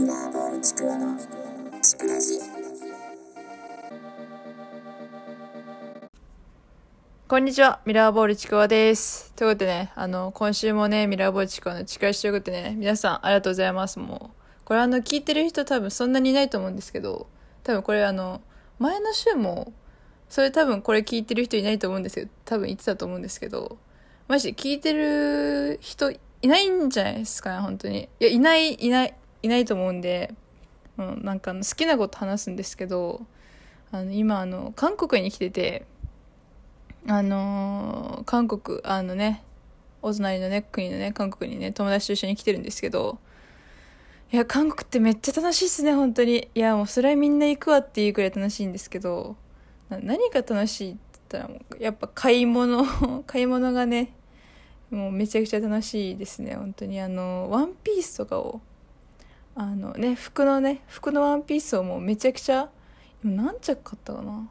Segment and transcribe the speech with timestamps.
[0.00, 1.14] ミラーボールちくわの
[1.82, 2.40] ちくらじ
[7.28, 9.30] こんにちは、ミラーボールちくわです。
[9.34, 13.98] ということでね、あの、今週もね、ミラーボールちくわのちくらしということでね、皆さんありがとうございます。
[13.98, 17.26] もう、これあの、聞いてる人多分そんなにいないと思うんですけど、
[17.62, 18.40] 多分これあの、
[18.78, 19.74] 前の週も、
[20.30, 23.76] それ多分これ聞いてる人いないと思うんですけど、多分言ってたと思うんですけど、
[24.28, 28.08] マジで聞いてる人いないんじゃないですかね、本当に。
[28.18, 30.34] いや、いない、いない、いないと思うんで、
[30.98, 33.26] うん、なんか好きなこと話すんですけど、
[33.92, 35.86] あの、今あの、韓国に来てて、
[37.06, 39.42] あのー韓国、あのね、
[40.02, 43.18] お隣のね、国のね、韓国にね、友達と一緒に来てるんですけど、
[44.32, 46.48] いや、韓国ってめっちゃ楽しいっすね、本当に。
[46.54, 49.36] いや、もうそれはみんな行くわっていうくらい楽しいんですけど、
[49.88, 51.00] 何が楽しいって
[51.32, 52.84] 言ったら、やっぱ買い物、
[53.26, 54.14] 買い物がね、
[54.90, 57.00] もうめちゃくちゃ楽しいですね、本当に。
[57.00, 58.60] あの、ワンピースとかを、
[59.54, 62.70] あのね、服のね、服のワンピースをもうめちゃくちゃ、
[63.24, 64.48] 今何着買ったかな。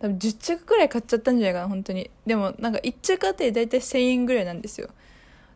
[0.00, 2.10] 多分10着くらい買っちゃったんじゃないかな本当に。
[2.26, 4.90] でもなんか1着あたり大体1000円ぐらいなんですよ。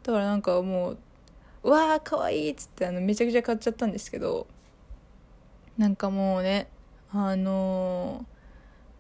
[0.02, 0.98] だからなんかもう
[1.62, 4.48] うわーかわいいっつってあのめちゃくちゃ買っちゃったんですけど
[5.78, 6.68] なんかもうね
[7.12, 8.26] あの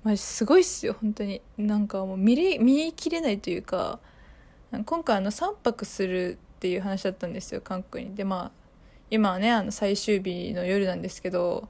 [0.04, 1.42] ー、マジすごいっすよ本当に。
[1.58, 3.98] なんかもう見れ見切れないというか
[4.86, 8.14] 今回あの3泊するっていう話だったんですよ韓国に。
[8.14, 8.61] でまあ
[9.12, 11.68] 今はねあの最終日の夜なんですけど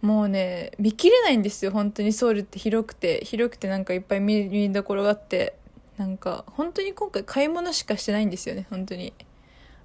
[0.00, 2.10] もうね見切れないんですよ本当に。
[2.14, 5.58] ソウルって広くて広くてなんかいっぱい見見どころがあって
[5.98, 9.12] なんか本当に今回買い物しかしてないんですよね本当に。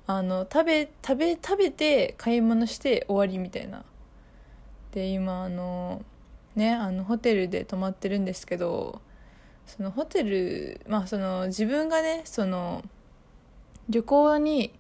[0.08, 3.84] あの食べ食べ食べて買い物して終わりみたいな。
[4.94, 6.02] で今あの
[6.56, 9.02] ねあのホテルで泊まってるんですけど
[9.67, 12.86] そのホテルまあその自分がねその
[13.89, 14.72] 旅行に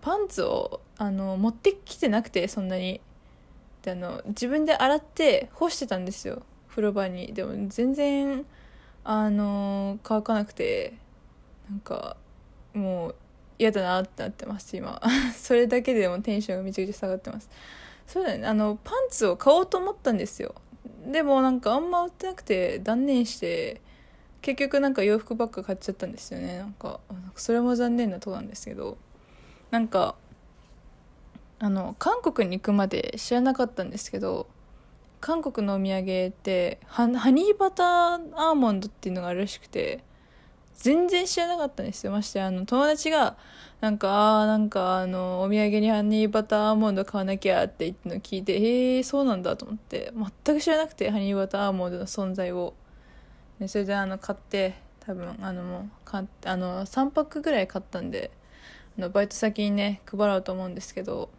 [0.00, 3.00] パンツをあの持ってきてなくてそんなに。
[3.82, 6.42] であの自分で洗って干してたんですよ。
[6.68, 7.32] 風呂場に。
[7.32, 8.44] でも全然
[9.04, 10.94] あの乾かなくて
[11.68, 12.16] なんか
[12.74, 13.14] もう
[13.58, 15.00] 嫌だなってなってます今。
[15.36, 17.50] それだけでもテンションがめちゃくちゃ下がってます。
[18.06, 18.46] そうだね。
[18.46, 20.54] あのパンツを買おうと思ったんですよ。
[21.06, 23.80] でもなんかあんま売ってなくて断念して
[24.40, 26.58] 結局なんか洋服ばっか買っちゃったんですよね。
[26.58, 27.00] なんか
[27.34, 28.96] それも残念なとこなんですけど。
[29.72, 30.16] なんか
[31.62, 34.48] あの韓国に行くまで知らなかったんですけど
[35.20, 37.86] 韓国のお土産ってハニーバター
[38.34, 40.02] アーモンドっていうのがあるらしくて
[40.74, 42.10] 全然知らなかったんですよ。
[42.10, 43.36] ましてあの友達が
[43.80, 50.12] なんかあーなんかあのお土産にハニーバターアーモンド買わなきゃって言ってのを聞いてへえそうなんだと思って
[50.44, 52.74] 全く知らなくてハニーバターアーモンドの存在を。
[53.60, 58.32] でそれであの買って多分あのもう買あの3泊ぐらい買ったんで
[58.98, 61.30] あのバイト先にね配ろうと思うんですけど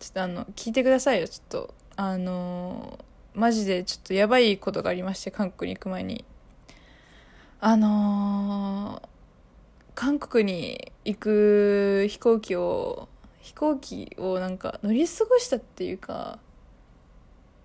[0.00, 1.28] ちょっとあの聞いてくださいよ。
[1.28, 2.98] ちょっとあの
[3.34, 6.24] マジでちょっとやばいことがありまして韓国に行く前に。
[7.60, 9.10] あのー
[9.94, 13.08] 韓国に行く飛行機を
[13.40, 16.38] 飛行機をなんか乗り過ごしたっていうか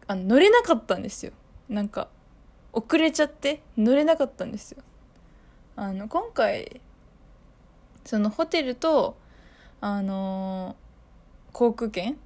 [0.06, 1.32] あの乗れなかったんですよ。
[1.70, 2.10] なんか
[2.74, 4.84] 遅れちゃって乗れなかったんですよ。
[5.78, 6.82] あの今回
[8.04, 9.16] そのホテルと
[9.80, 10.76] あの
[11.54, 12.18] 航空券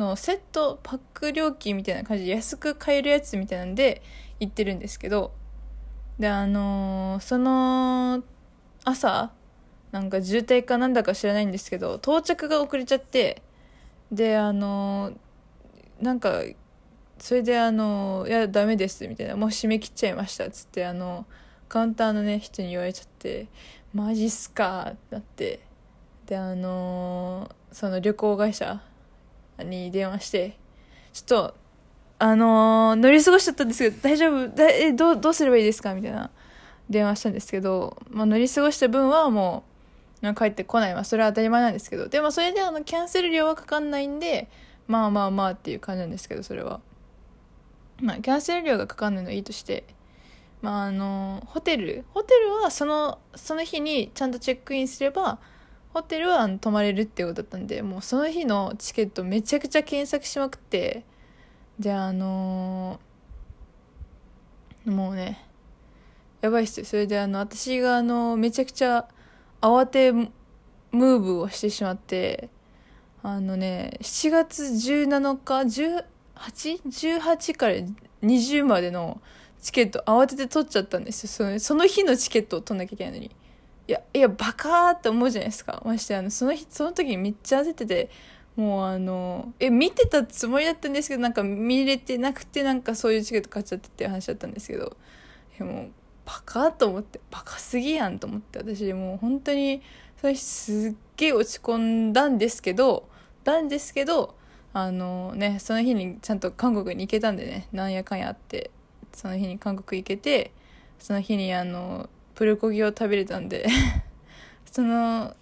[0.00, 4.02] のセットパック料金みたいな感じで安く買えるやつみたいなんで
[4.40, 5.32] 行ってるんですけど
[6.18, 8.22] であのーその
[8.84, 9.30] 朝
[9.92, 13.42] なんか渋滞かなんだか知らないんですけど到着が遅れちゃって
[14.10, 16.42] であのーなんか
[17.18, 21.26] それであのーいやダメですみたいなもう締め切っちゃいましたっつってあの
[21.68, 23.48] カウンターのね人に言われちゃって
[23.92, 25.60] マジっすかってなって
[26.26, 28.80] であのその旅行会社
[29.62, 30.56] に電話して
[31.12, 31.54] ちょっと
[32.18, 34.48] あのー乗り過ごしちゃったんですけど大丈夫？
[34.48, 35.94] だえどうどうすればいいですか？
[35.94, 36.30] みたいな
[36.88, 39.64] 電話したんですけど、まあ、乗り過ごした分はも
[40.22, 40.94] うなんか帰ってこない。
[40.94, 44.48] まあそれは当たり前なんですけどでもそれであのキャンセル料はかかんないんで
[44.86, 46.80] まあまあまあっていう感じなんですけどそれは。
[48.00, 49.84] まあキャンセル料がかかんないのいいとして
[50.60, 52.04] まああのホテル？
[52.12, 55.38] ホテルはそのその日にちゃんとチェックインすれば
[55.92, 61.04] ホテルはあの泊まれるってことだったんでもうその日のチケットめちゃくちゃ検索しまくって
[61.78, 63.00] であの
[64.84, 65.44] もうね
[66.40, 69.06] やばいっすよそれであの私があのめちゃくちゃ
[69.60, 72.48] 慌てムーブをしてしまって
[73.22, 76.04] あのね7月17日
[76.34, 77.74] 18?18 から
[78.22, 79.20] 20までの
[79.60, 83.30] チケット慌てて取っちゃったんですよそのその日のチケットを取んなきゃいけないのに
[83.90, 85.82] いやいやバカーって思うじゃないですか。
[85.84, 88.08] ましてあのその日その時にめっちゃ焦ってて
[88.54, 94.96] もうあのえ見てたつもりだったんですけどなんか見れてなくてなんかそういうチケット買っちゃってっていう話だったんですけど
[95.58, 95.88] でも
[96.24, 99.82] バカと思ってバカすぎやんと思って私もう本当に
[100.20, 101.78] それすっげえ落ち込
[102.10, 103.08] んだんですけど
[103.42, 104.36] なんですけど
[104.72, 108.70] あのねその日にちゃんと韓国に行けたんでねなんやかんやって
[109.12, 110.52] その日に韓国行けて
[111.00, 112.08] その日にあの
[112.40, 113.66] プルコギを食べれたんで
[114.64, 115.36] その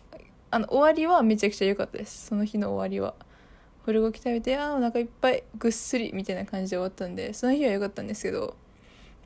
[0.50, 2.26] あの終わりはめちゃくちゃ良かったです。
[2.26, 3.14] その日の終わりは。
[3.84, 8.56] プルコギ食べてあお腹いっぱいぐっすりみたいな感じで終わったんでその日は良かったんですけど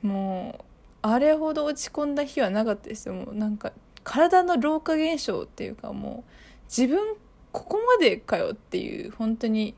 [0.02, 0.64] もう
[1.00, 3.14] あれほど落ち込んだ日はなかったですよ。
[3.14, 3.72] もうなんか
[4.04, 6.30] 体の老化現象っていうかもう
[6.64, 7.16] 自分
[7.52, 9.74] ここまでかよっていう本当に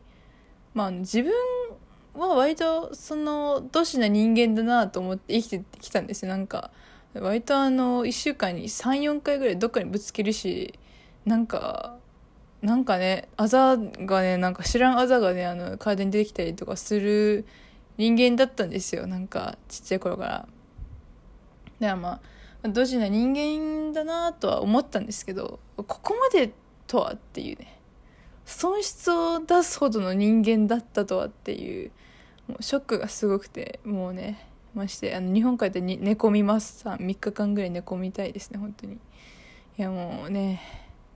[0.74, 1.32] まあ自分
[2.14, 6.32] は割とそのドシな人間だなと思って生きてきたんですよ。
[6.32, 6.72] なんか
[7.14, 10.78] 割とあの1週間に34回ぐらいどっかにぶつけるし
[11.24, 11.96] なんか
[12.60, 17.46] なんかねあざがねなんか知らんあざがねあの体に出てきたりとかする
[17.98, 19.06] 人間だったんですよ。
[19.06, 20.48] なんかちっちゃい頃から。
[21.78, 22.20] ではま
[22.62, 26.52] あドジな人間だなとは思ったんですけどここまで
[26.86, 27.78] とはっていうね
[28.46, 31.90] 損失を出すほどの人間だったとはっていう
[32.48, 36.80] もうショックがすごくてもうねましてあの日本帰ってに寝込みます。
[36.80, 38.94] さ3日間ぐらい寝込みたいですね本当に。
[38.94, 38.98] い
[39.76, 40.60] やもうね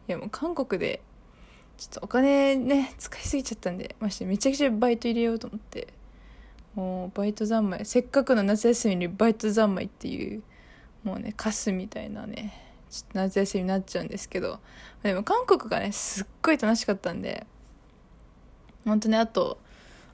[0.08, 1.02] いやもう韓国で
[1.76, 5.88] ちょっとお金ね使いすぎちゃったんでましてめちゃくちゃバイト入れようと思って。
[6.75, 7.84] もうバイト三昧。
[7.84, 10.43] せっかくの夏休みにバイト三昧っていう
[11.02, 12.52] もうねカスみたいなね
[12.88, 14.61] ちょっと夏休みになっちゃうんですけど。
[15.02, 17.46] でも韓国がねすっごい楽しかったんで。
[18.84, 19.58] 本当ねあと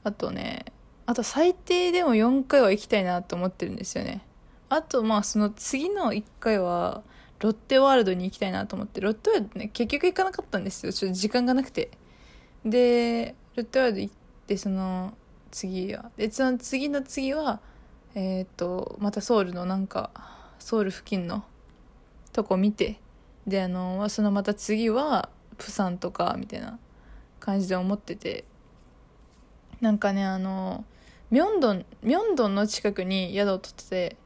[0.02, 0.64] あとね
[1.06, 4.22] あと最低でも4回は行きたいなと思ってるんですよね。
[4.68, 7.02] あとまあその次の1回は
[7.40, 9.00] ロッテワールドに行きたいなと思って。
[9.00, 10.92] ロッテワールドね結局行かなかったんですよ。
[10.92, 11.90] ちょっと時間がなくて。
[12.64, 14.14] でロッテワールド行っ
[14.46, 15.12] てその
[15.50, 16.10] 次は。
[16.16, 17.60] でその次の次は
[18.14, 20.10] えっ、とまたソウルのなんか
[20.58, 21.44] ソウル付近の
[22.32, 22.98] とこ見て。
[23.46, 25.28] であのそのまた次は
[25.58, 26.78] プサンとかみたいな
[27.40, 28.44] 感じで思ってて。
[29.82, 30.86] なんかねあの
[31.34, 34.16] ミョンドンミョンドンの近くに宿を取ってて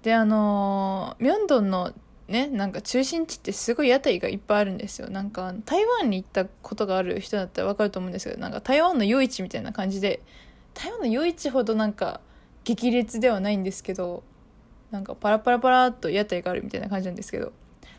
[0.00, 1.92] であのミョンドンの
[2.26, 5.10] ねなんか中心地ってすごい屋台がいっぱいあるんですよ。
[5.10, 10.22] なんか台湾に行ったことがある人だったら分かると思うんですけどなんか台湾の夜市みたいな感じで
[10.72, 12.22] 台湾の夜市ほどなんか
[12.64, 14.22] 激烈ではないんですけど
[14.90, 17.52] なんかパラパラパラっと屋台があるみたいな感じなんですけど。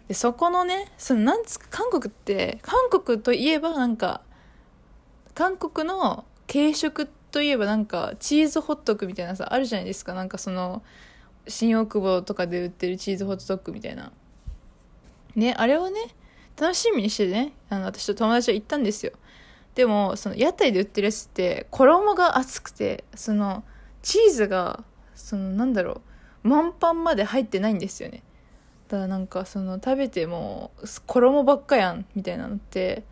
[0.07, 4.21] でそこのねそのなんつか韓国って韓国といえばなんか
[5.35, 10.13] 韓国の軽食といえばなんかチーズホットドッグみたいなさあるじゃないですか。
[10.13, 10.81] なんかその
[11.47, 14.11] 新大久保とかで売ってるチーズホットドッグみたいな。
[15.35, 15.99] ねあれをね
[16.59, 17.53] 楽しみにしてね。
[17.69, 19.11] あの私と友達は行ったんですよ。
[19.75, 23.63] でもその屋台で売ってるやつって衣が厚くてその
[24.01, 24.83] チーズが
[25.13, 26.01] そのなんだろ
[26.43, 28.23] う満パンまで入ってないんですよね。
[28.87, 30.71] だからなんかその食べても
[31.05, 33.03] 衣ばっかやんみたいなのって。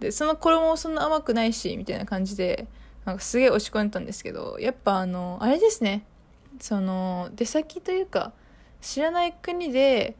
[0.00, 2.66] でその衣もそんな甘くないしみたいな感じで。
[3.10, 6.04] なんかすげえ押し込んでたんですけどやっぱあのあれですね。
[6.60, 8.32] その出先というか
[8.80, 10.16] 知らない国で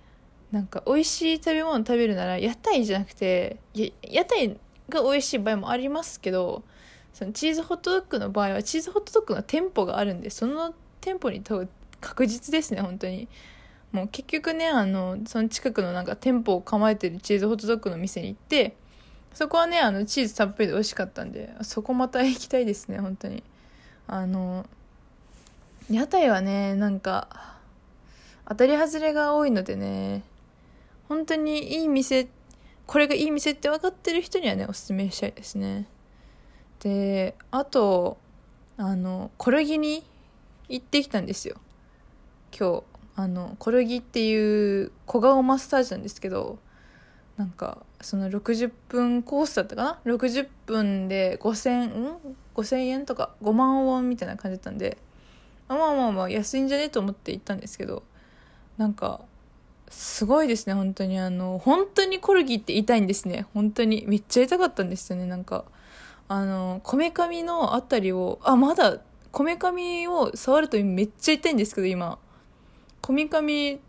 [0.50, 3.58] なんか美味しい食べ物食べるなら屋台じゃなくて
[4.02, 4.58] 屋台
[4.88, 6.64] が美味しい場合もありますけど
[7.12, 11.68] そのチーズホットドッグの場合はチーズホットドッグの店舗があるんでその店舗に多分
[12.00, 13.28] 確実ですね本当に。
[13.92, 18.76] もう結局ねあのその近くのなんか店舗を構えてるチーズホットドッグの店に行って
[19.34, 23.42] そこはねあのチーズたっぷりで美味しかったんでそこまた行きたいですね本当に。
[24.06, 24.66] あの
[25.88, 27.56] 屋台はねなんか
[28.48, 30.22] 当たり外れが多いのでね
[31.08, 32.28] 本当にいい店
[32.86, 35.86] これがいい店って分かってる人にはねおすすめしたいですね。
[36.80, 38.18] であと
[38.76, 40.04] あのコルギに
[40.68, 41.56] 行ってきたんですよ。
[42.58, 42.82] 今日
[43.14, 46.58] あのコルギっていう小顔マッサージなんですけど
[47.36, 52.14] なんかその60分コースだったかな？60分で5000
[52.54, 54.98] 5000円とか5万ウォンみたいな感じだったんで
[55.68, 56.90] まあまあまあ安いんじゃね？
[56.90, 58.02] と思って行ったんですけど
[58.76, 59.22] なんか
[59.88, 61.18] すごいですね本当に。
[61.18, 63.46] あの本当にコルギって痛いんですね。
[63.54, 64.04] 本当に。
[64.06, 65.64] めっちゃ痛かったんですよねなんか。
[66.28, 68.98] あのこめかみのあたりをあまだ
[69.32, 72.18] こめかみを触るとめっちゃ痛いんですけど今。
[73.00, 73.80] こめかみ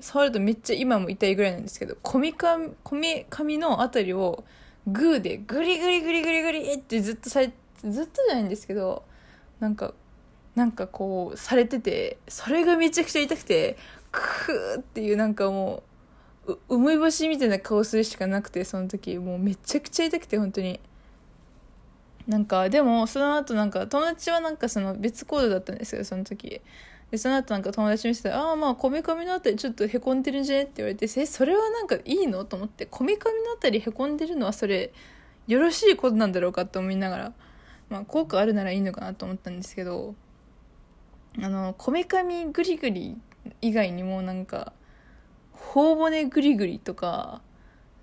[0.00, 4.44] 触るとめっちゃ今も痛いぐらいなんですけどこめかみこめかみのあたりを
[4.86, 7.52] グーでグリグリグリグリグリってずっとされ
[7.82, 9.04] ずっとじゃないんですけど
[9.60, 9.94] なんか
[10.54, 13.76] なんかこうされててそれがめちゃくちゃ痛くて
[14.10, 15.82] クーっていうなんかも
[16.46, 20.80] うう梅干しみたいな顔するしかなくてその時もうめちゃくちゃ痛くて本当に。
[22.26, 26.60] なんかでもその後なんか友達はなんかその別行動だったんですよその時。
[27.10, 30.62] でその後なんか友達見せてああまあこめかみのあたりちょっとへこんでるんじゃね？
[30.62, 32.44] って言われてえそれはなんかいいの？
[32.44, 32.86] と思って。
[32.86, 34.92] こめかみのあたりへこんでるのはそれ
[35.46, 37.32] よろしいことなんだろうかと思いながら
[37.88, 40.14] まあ効果あるならいいのかなと思ったんですけど
[41.42, 43.16] あのこめかみグリグリ
[43.60, 44.72] 以外にもなんか
[45.52, 47.42] 頬骨グリグリとか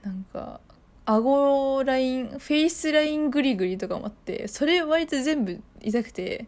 [0.03, 0.59] なんか
[1.05, 6.47] 顎ラインフェイスライングリグリとかもあってそれ割と全部痛くて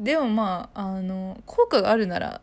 [0.00, 2.40] でもまああの効果があるなら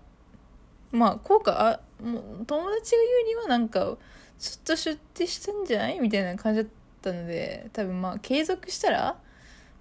[0.91, 3.97] まあ効果あもう友達が言うにはなんか
[4.37, 5.99] ちょっと出廷したんじゃない？
[5.99, 6.71] みたいな感じだっ
[7.01, 9.17] たので多分まあ継続したら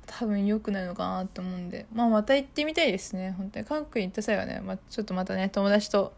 [0.06, 3.34] 多分良くなるのかなと思うんでまあまた行ってみたいですね。
[3.36, 3.66] 本当に。
[3.66, 6.14] 韓国に行った際はね、まあ、ちょっとまたね友達と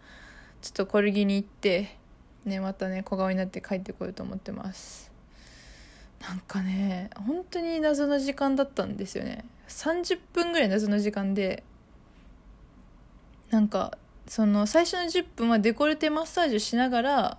[0.62, 1.96] ちょっとコルギに行って
[2.44, 5.10] ねまたね小顔になって帰ってこようと思ってます。
[6.20, 9.44] なんかね本当に謎の時間だったんですよね。
[9.68, 11.62] 30分ぐらい謎の時間で
[13.50, 13.96] なんか
[14.26, 17.38] その最初の10分はデコルテマッサージをしながら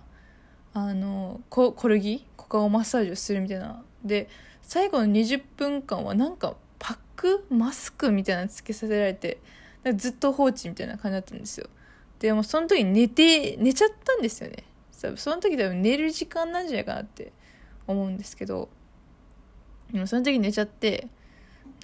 [0.72, 2.24] あのココルギ？
[2.36, 3.82] 股間をマッサージをするみたいな。
[4.04, 4.28] で
[4.62, 7.44] 最後の20分間はなんかパック？
[7.50, 8.10] マスク？
[8.10, 9.38] みたいなのつけさせられて
[9.96, 11.68] ずっと放置みたいな感じだったんですよ。
[12.18, 14.64] でもその時寝て寝ちゃったんですよね。
[15.16, 17.32] その時多分寝る時間なんじゃないかなって
[17.86, 18.68] 思うんですけど
[19.90, 21.08] でもその時寝ちゃって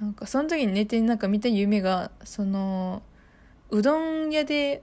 [0.00, 3.02] なんかその時に寝てなんか見た夢がその
[3.70, 4.82] うどん屋で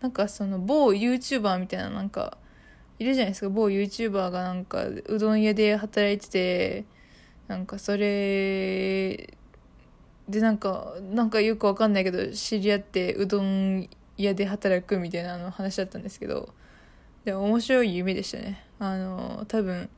[0.00, 2.36] なんかその某 YouTuber みたいななんか
[2.98, 3.48] いるじゃないですか。
[3.50, 6.84] 某 YouTuber がなんかうどん屋で働いてて
[7.48, 9.34] なんかそれ
[10.28, 16.54] でなんかなんかよくわかんないけど知り合ってうどん屋で働くみたいなの話だったんですけど。
[17.26, 18.64] で面白い夢でしたね。
[18.78, 19.90] あの多分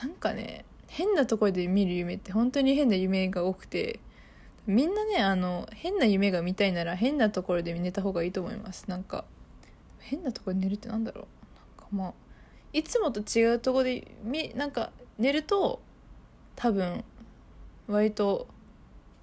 [0.00, 0.64] なんかね
[0.96, 3.98] 変なところで見る夢って本当に変な夢が多くて
[4.64, 8.88] みんなねあの変な夢が見たいなら変なところで寝た方がいいと思います。
[8.88, 9.24] なんか
[9.98, 11.24] 変なところで寝るってなんだろう。
[11.24, 12.12] なんかまあ
[12.72, 15.80] いつもと違うところでみなんか寝ると
[16.54, 17.02] 多分
[17.88, 18.46] 割と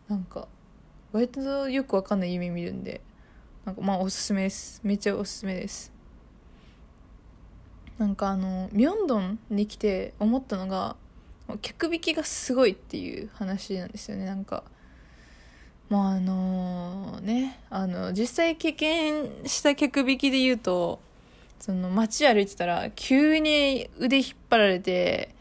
[0.09, 0.49] なんか
[1.13, 2.99] 割とよくわかんない夢見るんで
[3.63, 4.81] なんかまあおすすめです。
[4.83, 5.93] めっちゃおすすめです。
[7.97, 10.97] なんかあのミョンドンに来て思ったのが
[11.59, 14.25] 客引きがすごいっていう話なんですよね。
[14.25, 14.63] なんか
[15.89, 20.99] もうあのねあの実際経験した客引きで言うと
[21.59, 25.35] その街歩いてたら急に腕引っ張られて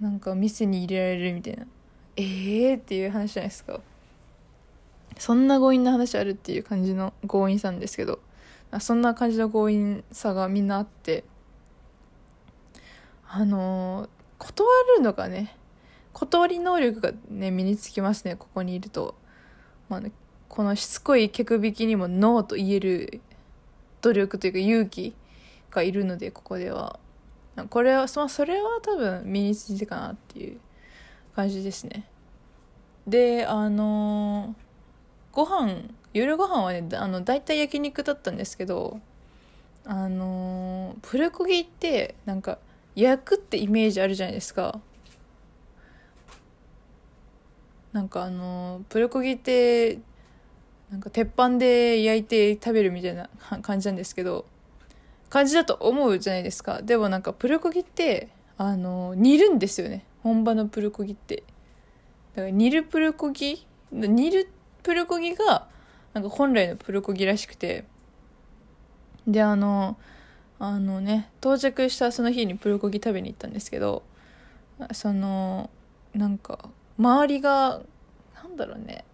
[0.00, 1.66] なんか店に入れられるみたいな。
[2.16, 3.80] ええー、っていう話じゃないですか。
[5.18, 8.20] そんな強引な話あるっていう感じの強引さんですけど
[8.80, 11.24] そんな感じの強引さがみんなあって
[13.28, 14.08] あの
[14.44, 15.56] 断るのがね
[16.12, 19.14] 断り能力がね身につきますねここにいると、
[19.88, 20.12] まあね、
[20.48, 23.20] このしつこい客引きにもノーと言える
[24.02, 25.14] 努力というか勇気
[25.70, 27.00] がいるのでここでは。
[27.70, 30.58] これはそそれは多分身についてかなっていう
[31.36, 32.04] 感じですね。
[33.06, 34.56] であの
[35.30, 35.82] ご飯
[36.12, 39.00] 夜ご飯はねあの大体焼肉だったんですけど
[39.84, 42.58] あのプルコギってなんか
[42.94, 44.80] 焼くってイメージあるじゃないですか。
[47.92, 49.98] なんかあのプルコギって
[50.90, 53.28] なんか鉄板で焼いて食べるみたいな
[53.62, 54.46] 感じなんですけど
[55.30, 56.82] 感じだと思うじゃないですか。
[56.82, 60.04] でもなんかプルコギってあの煮るんですよね。
[60.22, 61.42] 本場のプルコギって。
[62.34, 64.48] だから煮るプルコギ煮る
[64.82, 65.68] プルコギが
[66.12, 67.84] なんか本来のプルコギらしくて。
[69.26, 69.96] であの
[70.66, 74.02] あのね到着したその日にプルコギ食べに行ったんですけど
[74.92, 75.68] その
[76.14, 77.82] なんか周りが
[78.34, 79.04] なんだろうね。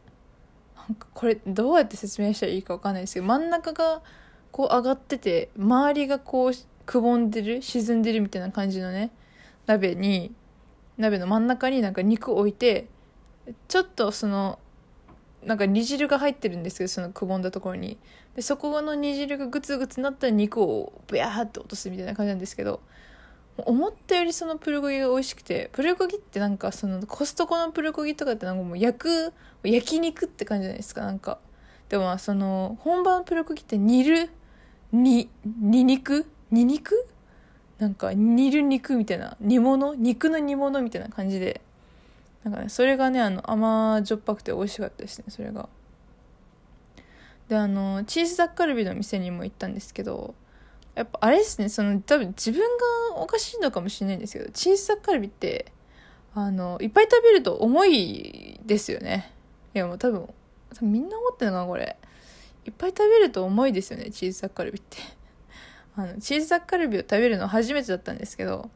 [0.77, 4.03] なんかこれどうやって説明したらいいか分かんないですけど真ん中が
[4.51, 6.53] こう上がってて周りがこう
[6.87, 9.11] くぼんでる沈んでるみたいな感じのね
[9.67, 10.33] 鍋に
[10.99, 12.89] 鍋の真ん中になんか肉置いて
[13.69, 14.59] ちょっとその
[15.45, 17.99] なんか煮汁が入ってるんですけどそのくぼんだところに。
[18.37, 22.81] でそこの煮汁がグツグツなったら肉をブヤーって落とすみたいな感じなんですけど
[23.57, 29.33] 思ったよりそのプルコギが美味しくてプルコギってなんかそのコストコのプルコギとかってなんかもう焼く
[29.65, 31.39] 焼肉って感じじゃないですかなんか。
[31.89, 34.31] でもその本場のプルコギって煮る
[34.93, 36.27] に煮肉？
[36.51, 37.07] 煮肉？
[37.79, 39.95] なんか煮る肉みたいな煮物？
[39.95, 41.61] 肉の煮物みたいな感じで。
[42.45, 45.69] なんかねそれがねあの甘じょっぱくて美味しかったですねそれが。
[47.49, 50.35] であのチーズダッカルビの店にも行ったんですけど
[50.95, 52.61] やっぱあれですねその多分自分
[53.11, 55.73] がおかしいのかもしれないんですけどチーズタッカルビって
[56.35, 59.33] あのいっぱい食べると重いですよね。
[59.75, 60.29] いやもう多分
[60.75, 61.97] 多分みんな思ってるのかなこれ。
[62.67, 64.99] いっぱい食べると重いですよねチーズタッカルビって。
[65.97, 68.71] あのチーズタッカルビを食べるの初めてだったんですけど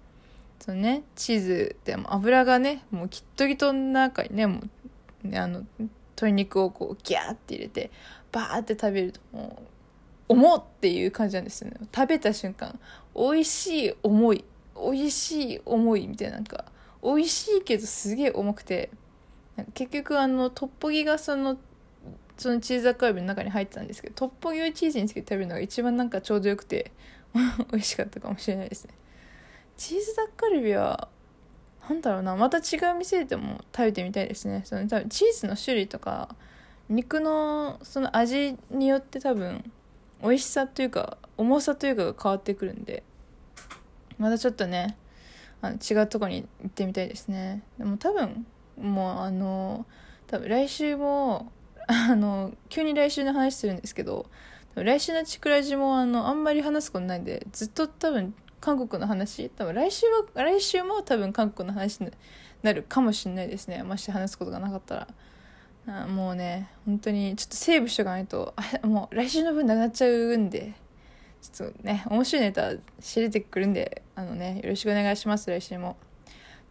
[0.61, 4.63] そのねチーズっても油がねもうきっとぎとの中にねも
[5.25, 5.65] うねあの
[6.17, 7.91] 鶏肉をこうギャーって入れて
[8.33, 9.63] バーって食べるとも
[10.29, 11.77] う重っていう感じなんですよね。
[11.95, 12.79] 食べた瞬間
[13.15, 14.45] 美味しい重い
[14.75, 16.65] 美味しい重いみたいななんか
[17.03, 18.91] 美味しいけどすげえ重くて
[19.75, 21.59] 結局あのトッポギがその
[22.37, 26.91] そのチーズアクアビの中に入ってたんですけどトッポギをチーズにつけて食べるのが一番なんかちょうどよくて
[27.71, 28.95] 美味しかったかもしれないですね。
[29.77, 31.09] チーズダッカルビは
[31.89, 34.63] なんだろうなまた違う店でも食べてみたいですね。
[34.65, 36.35] その多分チーズの種類とか
[36.89, 39.71] 肉のその味によって多分
[40.23, 43.03] 美味しさというか重さというかが変わってくるんで
[44.19, 44.97] またちょっとね
[45.61, 47.63] あの違うとこに行ってみたいですね。
[47.79, 48.47] でも多分
[48.81, 49.87] もうあの
[50.27, 51.53] 多分来週も
[51.87, 54.27] あの急に来週の話するんですけど
[54.75, 59.51] 来週のチクラジもあのあんまり話すことないんでずっと多分韓国の話？
[59.51, 62.11] 多分来週は来週も多分韓国の話に
[62.63, 63.83] なるかもしれないですね。
[63.83, 65.09] まして話すことがなかったら。
[65.87, 68.55] あもうね本当にちょっとセーブしとかないと。
[68.57, 70.73] あもう来週の分なくなっちゃうんで。
[71.43, 75.99] ちょっとね面白いネタ知れてくるんであのねよろしくお願いします来週も。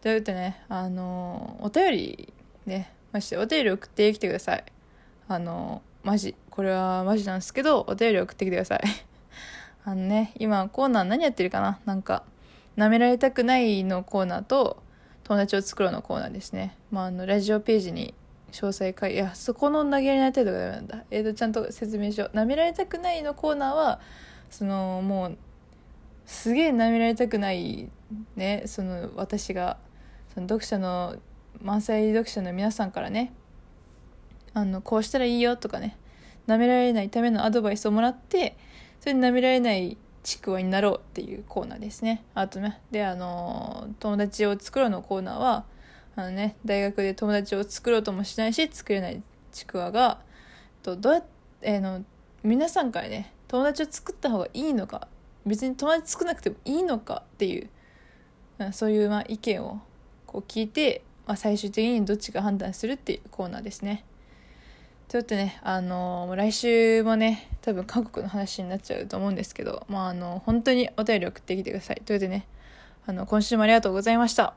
[0.00, 2.32] というわけでねあのお便り
[2.66, 4.64] ねましてお便り送ってきてください。
[5.28, 6.34] あのマジ。
[6.50, 8.80] これはマジなんですけどお便り送ってきてください。
[9.84, 11.78] あのね今コーナー何やってるかな？
[11.84, 12.24] なんか
[12.76, 14.82] 舐められたくないのコーナーと
[15.24, 16.76] 友達を作ろうのコーナーですね。
[16.90, 18.14] まああのラジオページに
[18.50, 21.04] 詳細書いいやそこの投げられない程度がダメなんだ。
[21.10, 22.36] えーとちゃんと説明しよう。
[22.36, 24.00] 舐められたくないのコーナーは
[24.50, 25.38] そのもう
[26.24, 27.90] すげえ舐められたくない
[28.36, 28.62] ね。
[28.66, 29.76] その私が
[30.34, 31.16] その読者の
[31.60, 33.32] 満載読者の皆さんからね。
[34.54, 35.98] あのこうしたらいいよとかね。
[36.46, 38.56] 舐められないためのアドバイスをもらって
[39.04, 45.66] それで舐められないちくわになろうっていうコーナーですねあとねであの友達を作ろうのコーナーは
[46.16, 50.20] あのね大学で友達を作ろうともしないし作れないちくわが
[50.82, 51.28] とどうやって、
[51.60, 52.02] えー、の
[52.42, 55.06] 皆さんからね友達を作った方がいいのか
[55.44, 57.68] 別に友達作らなくてもいいのかっていう
[58.72, 59.82] そういうまあ意見を
[60.26, 64.06] こう聞いて、まあ、最終的にどっちが判断するっていうコーナーですね。
[65.08, 72.02] ちょっとね、あの、来週もね、多分韓国の話になっちゃうと思うんですけど、まあ、あの、本当にお便り送ってきてください。
[72.04, 72.46] ということでね、
[73.06, 74.54] あの、今週もありがとうございました。